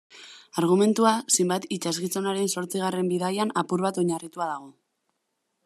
[0.59, 4.73] Argumentua Sinbad itsasgizonaren zortzigarren bidaian apur bat oinarritua dago.